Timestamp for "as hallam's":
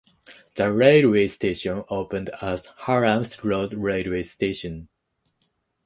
2.41-3.43